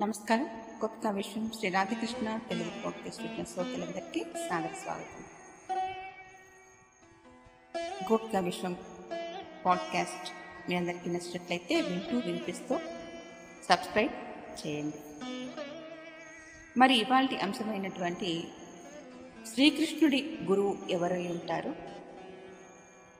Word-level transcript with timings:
నమస్కారం. 0.00 0.48
కొత్త 0.80 1.06
విషయం 1.06 1.50
శ్రీ 1.58 1.70
రాధకృష్ణ 1.70 2.36
తెలుగు 2.36 2.82
పాడ్కాస్ట్ 2.84 3.22
విన్న 3.22 3.44
శ్రోతలందరికీ 3.44 4.24
సాదర 4.48 4.70
స్వాగతం. 4.82 5.24
గోప్త 8.12 8.36
విషయం 8.36 8.76
పాడ్కాస్ట్ 9.66 10.32
మీ 10.70 10.76
అందరికీ 10.76 11.10
నచ్చినట్లయితే 11.10 11.80
వింటూ 11.80 12.18
వినిపిస్తూ 12.18 12.78
సబ్స్క్రైబ్ 13.68 14.12
చేయండి. 14.66 14.96
మరి 16.78 16.94
ఇవాళ 16.94 17.28
అంశమైనటువంటి 17.42 18.48
శ్రీకృష్ణుడి 19.54 20.38
గురువు 20.42 20.78
ఎవరై 20.90 21.28
ఉంటారు? 21.28 21.74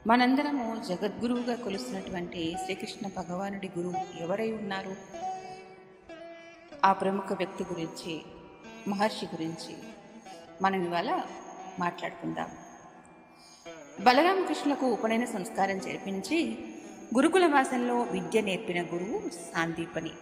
మనందరము 0.06 0.82
జగద్గురువుగా 0.88 1.56
కొలుస్తున్నటువంటి 1.56 2.56
శ్రీకృష్ణ 2.64 3.08
భగవానుడి 3.08 3.70
గురువు 3.78 4.22
ఎవరై 4.22 4.52
ఉన్నారు? 4.52 4.96
ఆ 6.84 6.92
ప్రముఖ 6.92 7.32
వ్యక్తి 7.32 7.64
గురించి 7.64 8.22
మహర్షి 8.88 9.26
గురించి 9.26 9.76
మనం 10.62 10.84
ఇవాళ 10.84 11.22
మాట్లాడుకుందాం. 11.78 12.50
బలరామకృష్ణులకు 14.00 14.86
ఉపనయన 14.86 15.24
సంస్కారం 15.24 15.78
జరిపించి 15.78 16.58
గురుకుల 17.14 17.46
వాసంలో 17.46 18.00
విద్య 18.00 18.40
నేర్పిన 18.40 18.82
గురువు 18.82 19.28
సాందీపని. 19.54 20.12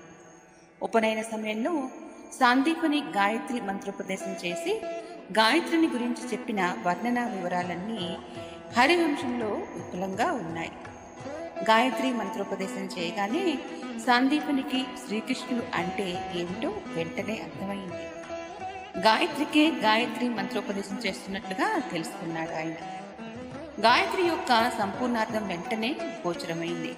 ఉపనయన 0.83 1.23
సమయంలో 1.23 1.89
సాందీపని 2.33 3.01
గాయత్రి 3.01 3.61
మంత్రోపదేశం 3.61 4.33
చేసి 4.33 4.81
గాయత్రిని 5.33 5.89
గురించి 5.89 6.33
చెప్పిన 6.33 6.77
వర్ణనా 6.87 7.29
వివరాలన్నీ 7.29 8.19
హరివంశంలో 8.77 9.47
విపులంగా 9.47 10.33
ఉన్నాయి. 10.33 10.73
గాయత్రి 11.63 12.13
మంత్రోపదేశం 12.13 12.89
చేయగానే 12.99 13.59
సాందీపునికి 13.99 14.85
శ్రీకృష్ణుడు 15.07 15.67
అంటే 15.75 16.33
ఏమిటో 16.35 16.69
వెంటనే 16.69 17.41
అర్థమైంది. 17.41 18.03
గాయత్రికే 19.01 19.71
గాయత్రి 19.71 20.29
మంత్రోపదేశం 20.29 20.99
చేస్తున్నట్లుగా 21.07 21.83
తెలుసుకున్నాడు 21.93 22.51
ఆయన. 22.51 22.73
గాయత్రి 23.81 24.23
యొక్క 24.23 24.73
సంపూర్ణార్థం 24.79 25.49
వెంటనే 25.49 25.97
గోచరమైంది. 26.03 26.95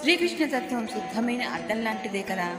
శ్రీకృష్ణ 0.00 0.58
తత్వం 0.58 0.86
శుద్ధమైన 0.86 1.42
అర్థం 1.42 1.84
లాంటిదే 1.84 2.22
కదా. 2.22 2.58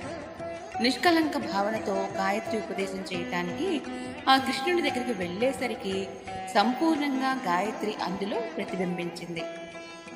నిష్కలంక 0.82 1.38
భావనతో 1.38 1.94
గాయత్రి 1.94 2.58
ఉపదేశం 2.58 3.06
చేయటానికి 3.14 3.82
ఆ 4.30 4.38
కృష్ణుడి 4.38 4.90
దగ్గరికి 4.90 5.14
వెళ్ళేసరికి 5.14 6.08
సంపూర్ణంగా 6.56 7.42
గాయత్రి 7.46 7.96
అందులో 8.04 8.40
ప్రతిబింబించింది. 8.40 9.44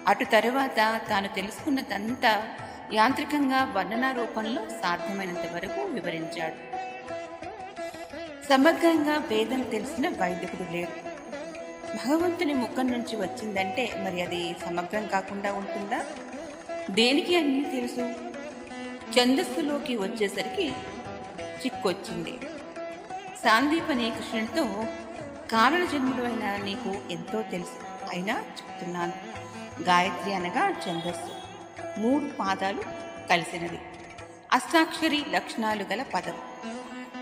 అటు 0.08 0.23
తరువాత 0.23 1.02
తాను 1.09 1.28
తెలుసుకున్నదంతా 1.28 2.44
యాంత్రికంగా 2.94 3.73
వర్ణనా 3.76 4.12
రూపంలో 4.12 4.62
సాధ్యమైనంత 4.70 5.54
వరకు 5.54 5.82
వివరించాడు. 5.82 6.56
సమగ్రంగా 8.50 9.17
వేదం 9.17 9.62
తెలిసిన 9.62 10.09
వైదికుడు 10.09 10.72
లేడు. 10.72 11.12
భగవంతుని 12.08 12.54
ముఖం 12.54 12.92
నుంచి 12.92 13.16
వచ్చిందంటే 13.16 13.89
మరి 14.04 14.22
అది 14.22 14.56
సమగ్రం 14.66 15.08
కాకుండా 15.08 15.54
ఉంటుందా? 15.54 16.02
దేనికి 16.89 17.38
అన్నీ 17.38 17.62
తెలుసు? 17.62 18.30
ఛందస్సులోకి 19.20 19.98
వచ్చేసరికి 19.98 20.70
చిక్కొచ్చింది. 21.66 22.40
సాందీపని 23.44 24.12
కృష్ణుడితో 24.12 24.86
కారణ 25.52 25.86
జన్ముడైన 25.86 26.56
నీకు 26.64 27.12
ఎంతో 27.12 27.42
తెలుసు. 27.42 27.84
అయినా 28.14 28.34
చెప్తున్నాను. 28.34 29.14
గాయత్రి 29.84 30.34
అనగా 30.34 30.70
ఛందస్సు. 30.70 31.30
మూడు 32.00 32.26
పాదాలు 32.39 32.84
కలిసినవి. 33.30 33.80
అష్టాక్షరి 34.54 35.26
లక్షణాలు 35.32 35.84
గల 35.84 36.04
పదం. 36.04 36.34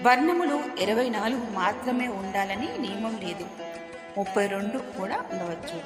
వర్ణములు 0.02 0.64
ఇరవై 0.80 1.10
నాలుగు 1.10 1.50
మాత్రమే 1.52 2.08
ఉండాలని 2.08 2.78
నియమం 2.78 3.20
లేదు. 3.24 3.48
ముప్పై 4.18 4.48
రెండు 4.48 4.78
కూడా 4.78 5.26
ఉండవచ్చు. 5.32 5.82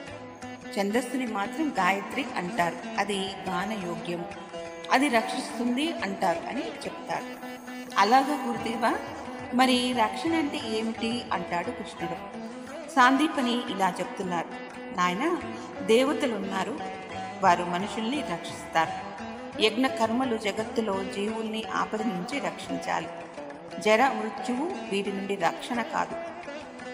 ఛందస్సుని 0.80 1.28
మాత్రం 1.28 1.70
గాయత్రి 1.70 2.26
అంటారు. 2.38 2.76
అది 2.98 3.18
గానయోగ్యం. 3.20 4.26
అది 4.94 5.08
రక్షిస్తుంది 5.08 5.94
అంటారు 6.04 6.50
అని 6.50 6.68
చెప్తారు. 6.68 7.26
అలాగా 7.98 8.46
గురుదేవా 8.48 8.96
మరి 9.54 9.94
రక్షణ 9.94 10.36
అంటే 10.36 10.60
ఏమిటి 10.70 11.24
అంటాడు 11.34 11.72
కృష్ణుడు. 11.72 12.16
సాందీపని 12.96 13.72
ఇలా 13.72 13.94
చెప్తున్నారు. 14.00 14.50
నాయన 14.98 15.38
దేవతలు 15.86 16.36
ఉన్నారు. 16.36 16.80
వారు 17.42 17.64
మనుషుల్ని 17.64 18.22
రక్షిస్తారు. 18.22 19.14
యజ్ఞ 19.62 19.88
కర్మలు 19.88 20.38
జగత్తులో 20.38 21.04
జీవుల్ని 21.04 21.64
ఆపద 21.64 22.02
నుంచి 22.02 22.40
రక్షించాలి. 22.40 23.08
జర 23.80 24.08
మృత్యువు 24.08 24.72
వీటి 24.92 25.12
నుండి 25.12 25.36
రక్షణ 25.36 25.82
కాదు. 25.82 26.16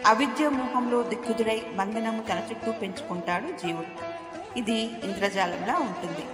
అవిద్య 0.06 0.50
మోహంలో 0.50 1.04
దిక్కుదుడై 1.04 1.62
బంధనము 1.76 2.24
తన 2.24 2.42
చుట్టూ 2.52 2.72
పెంచుకుంటాడు 2.72 3.46
జీవుడు. 3.46 4.20
ఇది 4.60 4.78
ఇంద్రజాలంలా 4.78 5.76
ఉంటుంది. 5.76 6.26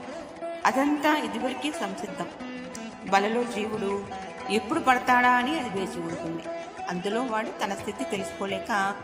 అదంతా 0.65 1.17
ఇదివరకే 1.17 1.71
సంసిద్ధం. 1.71 2.29
బలలో 3.09 3.43
జీవుడు 3.43 4.05
ఎప్పుడు 4.49 4.79
పడతాడా 4.79 5.31
అని 5.31 5.59
అది 5.59 5.69
వేచి 5.69 5.99
ఉంటుంది. 6.01 6.43
అందులో 6.89 7.21
వాడు 7.23 7.51
తన 7.63 7.73
స్థితి 7.73 8.03
తెలుసుకోలేక 8.03 8.95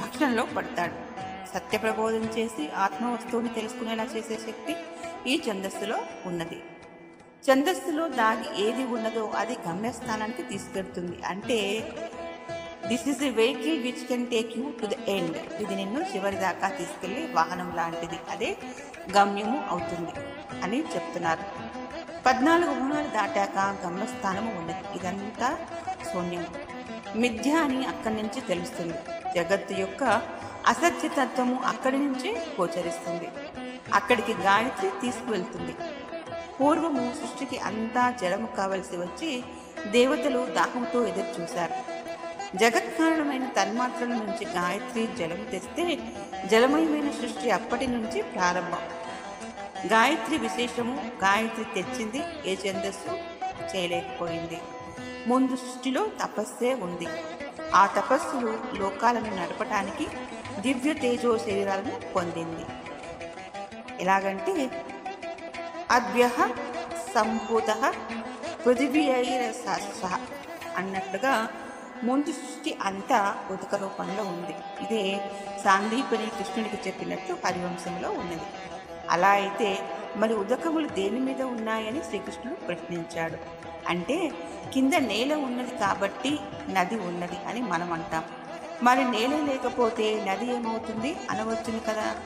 భక్షణలో 0.00 0.44
పడతాడు. 0.56 0.96
సత్య 1.54 1.78
ప్రబోధం 1.78 2.24
చేసి 2.38 2.68
ఆత్మవస్తువుని 2.76 3.48
తెలుసుకునేలా 3.48 4.04
చేసే 4.04 4.36
శక్తి 4.36 4.76
ఈ 5.30 5.42
ఛందస్సులో 5.48 5.98
ఉన్నది. 6.26 6.58
ఛందస్సులో 7.46 8.08
దాగి 8.08 8.48
ఏది 8.64 8.84
ఉన్నదో 8.84 9.24
అది 9.36 9.56
గమ్యస్థానానికి 9.68 10.42
తీసుకెడుతుంది 10.42 11.16
అంటే 11.22 11.58
this 12.88 13.08
is 13.08 13.18
the 13.18 13.30
vehicle 13.30 13.82
which 13.82 14.06
can 14.06 14.26
take 14.26 14.58
you 14.58 14.70
to 14.80 14.86
the 14.86 15.08
end 15.08 15.36
ఇది 15.62 15.74
నిన్ను 15.74 16.00
చివరి 16.00 16.36
దాకా 16.36 16.68
తీసుకెళ్ళే 16.68 17.32
వాహనం 17.32 17.72
లాంటిది. 17.76 18.18
అదే 18.30 18.56
గమ్యము 19.16 19.64
అవుతుంది 19.70 20.12
అని 20.62 20.80
చెప్తున్నారు. 20.94 21.44
పద్నాలుగు 22.26 22.70
గుణాలు 22.70 23.08
దాటాక 23.08 23.58
గమ్యస్థానము 23.86 24.58
ఉన్నది. 24.58 24.98
ఇదంతా 24.98 25.58
శూన్యం. 26.12 26.46
మిథ్య 27.16 27.50
అని 27.54 27.86
అక్కడి 27.86 28.14
నుంచి 28.14 28.40
తెలుస్తుంది. 28.40 28.98
జగత్తు 29.36 29.74
యొక్క 29.74 30.04
అసత్యతత్వము 30.66 31.60
అక్కడి 31.66 31.98
నుంచే 31.98 32.30
గోచరిస్తుంది. 32.60 33.28
అక్కడికి 33.94 34.32
గాయత్రి 34.34 34.90
తీసుకువెళ్తుంది. 35.00 35.74
పూర్వము 36.60 37.14
సృష్టికి 37.20 37.58
అంతా 37.58 38.10
జలము 38.10 38.46
కావలసి 38.46 38.96
వచ్చి 38.96 39.44
దేవతలు 39.90 40.46
దాహంతో 40.46 41.06
ఎదురు 41.06 41.42
చూశారు. 41.42 42.01
జగత్కారణమైన 42.56 43.46
తన్మాత్రల 43.46 44.08
నుంచి 44.08 44.44
గాయత్రి 44.44 45.08
జలము 45.16 45.44
తెస్తే 45.44 45.98
జలమయమైన 46.46 47.10
సృష్టి 47.10 47.50
అప్పటి 47.50 47.86
నుంచి 47.86 48.22
ప్రారంభం. 48.22 48.78
గాయత్రి 49.86 50.38
విశేషము 50.38 51.10
గాయత్రి 51.24 51.64
తెచ్చింది 51.64 52.22
ఏ 52.46 52.56
ఛందస్సు? 52.56 53.18
చేయలేకపోయింది. 53.76 54.60
ముందు 55.26 55.56
సృష్టిలో 55.56 56.06
తపస్సే 56.22 56.74
ఉంది. 56.74 57.06
ఆ 57.74 57.86
తపస్సులు 57.86 58.58
లోకాలను 58.74 59.36
నడపటానికి 59.36 60.06
దివ్య 60.60 60.92
తేజో 60.92 61.38
శరీరాలను 61.38 62.12
పొందింది. 62.12 62.64
ఎలాగంటే 64.00 64.70
అద్భ్య 65.90 66.30
సంభూత 67.14 67.94
పృథివీర 68.66 69.50
సహ 69.50 70.20
అన్నట్లుగా 70.76 71.48
ముందు 72.04 72.30
సృష్టి 72.32 72.78
అంతా 72.82 73.34
ఉదక 73.50 73.74
రూపంలో 73.74 74.22
ఉంది 74.22 74.54
ఇదే 74.84 75.02
సాందీపని 75.64 76.26
కృష్ణుడికి 76.26 76.78
చెప్పినట్టు 76.86 77.32
హరివంశంలో 77.46 78.10
ఉన్నది. 78.10 78.46
అలా 79.10 79.28
అయితే 79.28 79.68
మరి 80.16 80.34
ఉదకములు 80.34 80.88
దేని 80.88 81.20
మీద 81.20 81.42
ఉన్నాయని 81.42 82.00
శ్రీకృష్ణుడు 82.04 82.56
ప్రశ్నించాడు. 82.60 83.38
అంటే 83.88 84.32
కింద 84.72 84.94
నేల 84.94 85.34
ఉన్నది 85.34 85.78
కాబట్టి 85.78 86.38
నది 86.68 86.96
ఉన్నది 86.96 87.38
అని 87.48 87.60
మనం 87.62 87.92
అంటాం 87.92 88.24
మరి 88.82 89.04
నేల 89.04 89.34
లేకపోతే 89.44 90.24
నది 90.28 90.46
ఏమవుతుంది? 90.54 91.16
అనవచ్చును 91.30 91.80
కదా. 91.80 92.16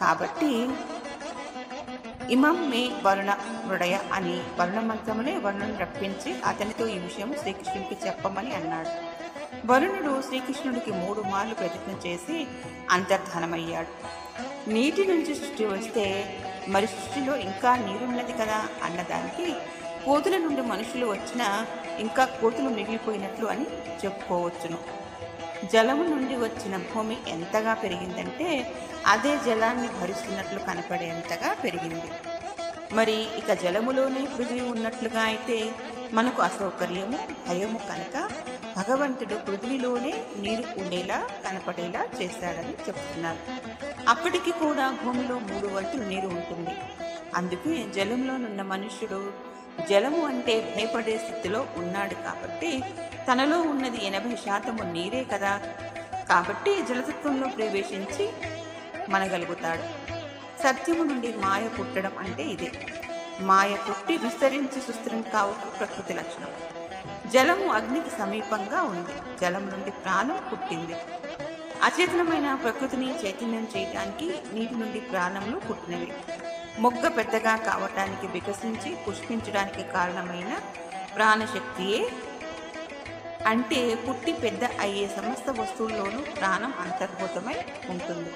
కాబట్టి 0.00 0.68
ఇమం 2.30 2.70
మే 2.70 2.90
వరుణ 3.02 3.36
మృడయ 3.66 4.00
అని 4.12 4.42
వరుణ 4.60 4.80
మంత్రములే 4.80 5.36
వరుణను 5.36 5.78
రప్పించి 5.78 6.34
అతనితో 6.44 6.86
ఈ 6.86 6.98
విషయం 6.98 7.34
శ్రీకృష్ణుడికి 7.40 8.06
చెప్పమని 8.06 8.54
అన్నాడు. 8.54 8.88
వరుణుడు 9.66 10.22
శ్రీకృష్ణుడికి 10.22 10.92
మూడు 10.92 11.20
మార్లు 11.20 11.54
ప్రయత్నం 11.54 12.00
చేసి 12.06 12.46
అంతర్ధానమయ్యాడు. 12.90 13.88
నీటి 14.70 15.06
నుంచి 15.06 15.34
సృష్టి 15.34 15.64
వస్తే 15.64 16.38
మరి 16.68 16.86
సృష్టిలో 16.86 17.36
ఇంకా 17.36 17.76
నీరున్నది 17.76 18.32
కదా 18.32 18.66
అన్నదానికి 18.82 19.54
కోతుల 20.04 20.36
నుండి 20.36 20.62
మనుషులు 20.62 21.06
వచ్చినా 21.06 21.66
ఇంకా 21.98 22.24
కోతులు 22.24 22.68
మిగిలిపోయినట్లు 22.68 23.46
అని 23.46 23.64
చెప్పుకోవచ్చును. 24.04 24.78
జలము 25.72 26.04
నుండి 26.04 26.36
వచ్చిన 26.36 26.76
భూమి 26.76 27.16
ఎంతగా 27.28 27.74
పెరిగిందంటే 27.74 28.74
అదే 29.06 29.36
జలాన్ని 29.46 29.88
భరిస్తున్నట్లు 29.88 30.58
కనపడేంతగా 30.58 31.54
పెరిగింది. 31.64 32.10
మరి 32.92 33.16
ఇక 33.38 33.52
జలములోనే 33.52 34.26
పృథ్వీ 34.38 34.60
ఉన్నట్లుగా 34.60 35.20
అయితే 35.20 35.70
మనకు 36.12 36.42
అసౌకర్యము 36.42 37.18
భయము 37.48 37.78
కనుక 37.78 38.28
భగవంతుడు 38.76 39.34
పృథ్వీలోనే 39.34 40.24
నీరు 40.36 40.64
ఉండేలా 40.80 41.28
కనపడేలా 41.44 42.06
చేశాడని 42.22 42.74
చెప్తున్నారు. 42.88 43.42
అప్పటికి 44.08 44.50
కూడా 44.50 44.98
భూమిలో 45.04 45.34
మూడు 45.34 45.66
వంతులు 45.74 46.02
నీరు 46.02 46.26
ఉంటుంది. 46.26 46.76
అందుకే 47.34 47.86
జలంలోనున్న 47.96 48.62
మనుష్యుడు 48.62 49.53
జలము 49.90 50.26
అంటే 50.26 50.74
భయపడే 50.76 51.18
స్థితిలో 51.18 51.66
ఉన్నాడు 51.76 52.14
కాబట్టి 52.14 52.82
తనలో 53.32 53.62
ఉన్నది 53.62 54.04
ఎనభై 54.04 54.36
శాతము 54.36 54.82
నీరే 54.82 55.24
కదా. 55.24 55.60
కాబట్టి 56.28 56.82
జలతత్వంలో 56.82 57.48
ప్రవేశించి 57.48 58.32
మనగలుగుతాడు. 59.08 60.14
సత్యము 60.62 61.04
నుండి 61.04 61.34
మాయ 61.36 61.68
పుట్టడం 61.68 62.18
అంటే 62.18 62.42
ఇదే. 62.42 62.72
మాయ 63.40 63.76
పుట్టి 63.88 64.16
విస్తరించి 64.16 64.80
సుస్థిరం 64.80 65.22
కావటం 65.22 65.70
ప్రకృతి 65.78 66.14
లక్షణం. 66.14 66.48
జలము 67.30 67.66
అగ్నికి 67.66 68.10
సమీపంగా 68.10 68.82
ఉంది. 68.82 69.38
జలం 69.40 69.70
నుండి 69.70 69.90
ప్రాణం 69.90 70.40
పుట్టింది. 70.52 70.94
అచేతనమైన 71.82 72.54
ప్రకృతిని 72.54 73.26
చైతన్యం 73.26 73.68
చేయటానికి 73.76 74.34
నీటి 74.52 74.74
నుండి 74.74 75.00
ప్రాణములు 75.00 75.58
పుట్టినవి. 75.58 76.12
మొగ్గ 76.78 77.08
పెద్దగా 77.08 77.56
కావటానికి 77.56 78.26
వికసించి 78.26 78.96
పుష్పించడానికి 78.96 79.82
కారణమైన 79.82 80.58
ప్రాణశక్తియే. 81.16 82.10
అంటే 83.46 83.94
పుట్టి 83.94 84.32
పెద్ద 84.32 84.64
అయ్యే 84.64 85.08
సమస్త 85.08 85.60
వస్తువుల్లోనూ 85.60 86.20
ప్రాణం 86.20 86.74
అంతర్భూతమై 86.80 87.56
ఉంటుంది. 87.90 88.30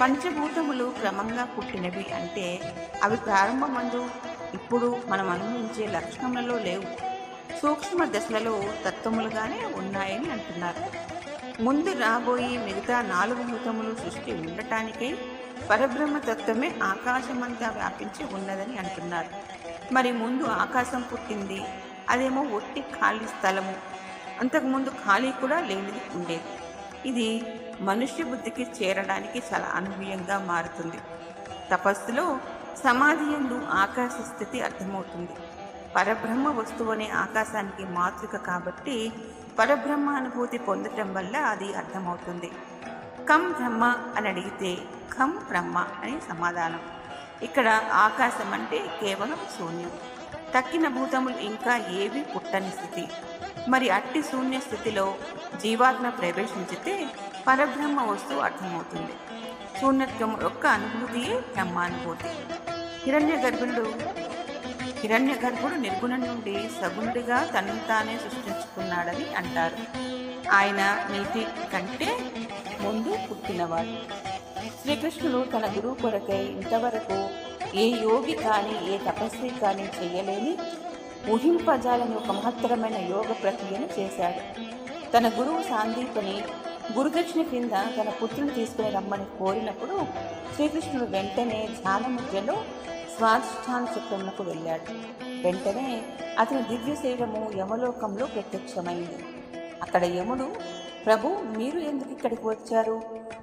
పంచభూతములు 0.00 0.94
క్రమంగా 1.00 1.44
పుట్టినవి 1.44 2.12
అంటే 2.14 2.74
అవి 3.02 3.16
ప్రారంభమందు 3.16 4.10
ఇప్పుడు 4.54 5.02
మనం 5.06 5.30
అనుభవించే 5.30 5.86
లక్షణములలో 5.86 6.58
లేవు. 6.58 7.16
సూక్ష్మ 7.62 8.04
దశలలో 8.04 8.64
తత్వములుగానే 8.84 9.60
ఉన్నాయని 9.76 10.30
అంటున్నారు. 10.30 11.16
ముందు 11.62 11.98
రాబోయే 11.98 12.58
మిగతా 12.58 13.02
నాలుగు 13.02 13.42
భూతములు 13.42 13.94
సృష్టి 13.94 14.32
ఉండటానికై 14.32 15.18
పరబ్రహ్మ 15.70 16.18
తత్వమే 16.18 16.74
ఆకాశమంతా 16.82 17.68
వ్యాపించి 17.70 18.34
ఉన్నదని 18.34 18.78
అంటున్నారు. 18.78 19.30
మరి 19.92 20.12
ముందు 20.12 20.44
ఆకాశం 20.44 21.02
పుట్టింది 21.02 21.64
అదేమో 22.10 22.42
ఒట్టి 22.42 22.80
ఖాళీ 22.80 23.26
స్థలము. 23.26 23.74
అంతకుముందు 24.40 24.88
ఖాళీ 24.88 25.32
కూడా 25.32 25.60
లేనిది 25.60 26.00
ఉండేది. 26.14 26.50
ఇది 27.08 27.28
మనుష్య 27.80 28.24
బుద్ధికి 28.24 28.62
చేరడానికి 28.62 29.38
చాలా 29.38 29.68
అనుభూయంగా 29.74 30.38
మారుతుంది. 30.38 30.98
తపస్సులో 31.72 32.38
సమాధి 32.84 33.34
ఎందు 33.34 33.66
ఆకాశ 33.70 34.10
స్థితి 34.10 34.60
అర్థమవుతుంది. 34.60 35.34
పరబ్రహ్మ 35.96 36.48
వస్తువు 36.48 36.90
అనే 36.92 37.10
ఆకాశానికి 37.10 37.84
మాతృక 37.84 38.36
కాబట్టి 38.36 39.12
పరబ్రహ్మ 39.58 40.10
అనుభూతి 40.10 40.58
పొందటం 40.58 41.14
వల్ల 41.14 41.36
అది 41.36 41.74
అర్థమవుతుంది. 41.74 42.50
కం 43.28 43.52
బ్రహ్మ 43.52 43.84
అని 44.16 44.28
అడిగితే 44.28 44.76
ఖం 45.18 45.30
బ్రహ్మ 45.48 45.78
అని 45.78 46.20
సమాధానం. 46.28 46.80
ఇక్కడ 47.42 47.68
ఆకాశం 47.92 48.54
అంటే 48.54 48.78
కేవలం 48.78 49.36
శూన్యం. 49.58 49.90
తక్కిన 50.56 50.88
భూతములు 50.88 51.36
ఇంకా 51.36 51.76
ఏవి 51.76 52.22
పుట్టని 52.22 52.70
స్థితి. 52.70 53.08
మరి 53.68 53.90
అట్టి 53.90 54.22
శూన్య 54.22 54.60
స్థితిలో 54.60 55.14
జీవాత్మ 55.60 56.08
ప్రవేశించితే 56.08 57.08
పరబ్రహ్మ 57.46 58.00
వస్తువు 58.00 58.40
అర్థమవుతుంది. 58.40 59.12
శూన్యత్వం 59.80 60.38
యొక్క 60.42 60.66
అనుభూతియే 60.66 61.40
బ్రహ్మానుభూతి. 61.40 62.28
హిరణ్య 63.04 63.34
గర్భుడు 63.36 64.00
హిరణ్య 65.00 65.34
గర్భుడు 65.34 65.74
నిర్గుణ 65.74 66.16
నుండి 66.16 66.70
సగుణుడిగా 66.80 67.44
తనంతానే 67.44 67.86
తానే 67.88 68.18
సృష్టించుకున్నాడని 68.18 69.34
అంటారు. 69.34 69.76
ఆయన 70.52 71.06
నీటి 71.10 71.46
కంటే 71.72 72.10
ముందు 72.82 73.12
పుట్టినవాడు. 73.28 73.96
శ్రీకృష్ణుడు 74.82 75.44
తన 75.44 75.66
గురువు 75.76 75.94
కొరకై 75.94 76.42
ఇంతవరకు 76.44 77.18
ఏ 77.76 77.86
యోగి 77.88 78.32
కానీ 78.32 78.94
ఏ 78.94 78.98
తపస్వి 78.98 79.50
కానీ 79.50 79.82
చేయలేని 79.82 80.58
ఊహింపజాలని 81.32 82.14
ఒక 82.14 82.30
మహత్తరమైన 82.30 82.98
యోగ 83.10 83.32
ప్రక్రియను 83.32 83.88
చేశాడు. 83.98 84.42
తన 85.12 85.28
గురువు 85.28 85.62
సాందీపని 85.62 86.44
గురుదక్షిణ 86.98 87.42
కింద 87.42 87.70
తన 87.70 88.08
పుత్రుని 88.22 88.50
తీసుకుని 88.50 88.90
రమ్మని 88.90 89.24
కోరినప్పుడు 89.38 90.06
శ్రీకృష్ణుడు 90.54 91.10
వెంటనే 91.10 91.68
ధ్యానముద్రలో 91.82 92.56
స్వాధిష్టాన 93.16 93.86
చక్రమునకు 93.94 94.42
వెళ్ళాడు. 94.42 94.92
వెంటనే 95.42 96.02
అతని 96.38 96.62
దివ్య 96.62 96.94
శరీరము 96.94 97.52
యమలోకంలో 97.56 98.26
ప్రత్యక్షమైంది. 98.26 99.18
అక్కడ 99.82 100.04
యముడు 100.04 100.48
ప్రభు 101.06 101.28
మీరు 101.28 101.78
ఎందుకు 101.78 102.10
ఇక్కడికి 102.10 102.48
వచ్చారు? 102.48 103.02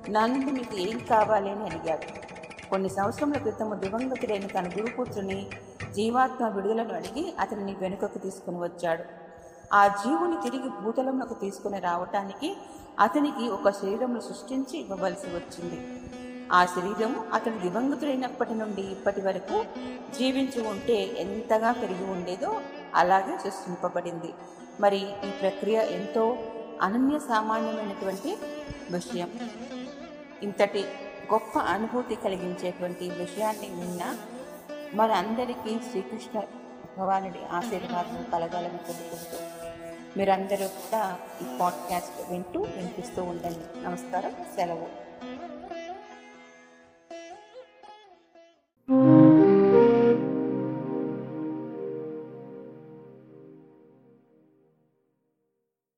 నా 0.10 0.26
నుండి 0.26 0.52
మీకు 0.52 0.76
ఏం 0.76 0.98
కావాలి? 1.10 1.50
అని 1.50 1.64
అడిగాడు. 1.64 2.34
కొన్ని 2.70 2.90
సంవత్సరముల 2.90 3.38
క్రితము 3.38 3.76
దివంగతుడైన 3.76 4.48
తన 4.48 4.68
గురుపుత్రుని 4.68 5.48
జీవాత్మ 5.96 6.48
విడుదలను 6.48 6.94
అడిగి 6.94 7.34
అతనిని 7.40 7.76
వెనుకకు 7.80 8.18
తీసుకుని 8.18 8.58
వచ్చాడు. 8.58 9.04
ఆ 9.74 9.88
జీవుని 9.88 10.50
తిరిగి 10.50 10.70
భూతలంలోకి 10.82 11.34
తీసుకుని 11.34 11.80
రావటానికి 11.80 12.58
అతనికి 13.00 13.50
ఒక 13.50 13.70
శరీరమును 13.70 14.20
సృష్టించి 14.20 14.80
ఇవ్వవలసి 14.80 15.28
వచ్చింది. 15.28 15.88
ఆ 16.52 16.66
శరీరం 16.66 17.26
అతను 17.34 17.60
దివంగతుడైనప్పటి 17.60 18.54
నుండి 18.54 18.82
ఇప్పటి 18.82 19.22
వరకు 19.22 19.66
జీవించి 20.20 20.68
ఉంటే 20.68 20.96
ఎంతగా 20.96 21.72
పెరిగి 21.72 22.12
ఉండేదో 22.12 22.62
అలాగే 22.96 23.38
సృష్టింపబడింది. 23.38 24.34
మరి 24.80 25.28
ఈ 25.28 25.32
ప్రక్రియ 25.32 25.80
ఎంతో 25.82 26.38
అనన్య 26.82 27.20
సామాన్యమైనటువంటి 27.20 28.38
విషయం. 28.92 29.50
ఇంతటి 30.44 30.86
గొప్ప 31.34 31.60
అనుభూతి 31.60 32.16
కలిగించేటువంటి 32.16 33.10
విషయాన్ని 33.10 33.68
విన్న 33.68 34.18
మనందరికీ 34.94 35.80
శ్రీకృష్ణ 35.90 36.40
భగవానుడి 36.98 37.40
ఆశీర్వాదం 37.52 38.26
కలగాలని 38.32 38.78
కోరుకుంటూ 38.78 39.38
మీరందరూ 40.18 40.68
కూడా 40.68 41.18
ఈ 41.42 41.58
పాడ్కాస్ట్ 41.62 42.32
వింటూ 42.32 42.62
వినిపిస్తూ 42.62 43.24
ఉండండి. 43.24 43.84
నమస్కారం. 43.84 44.32
సెలవు. 44.56 44.88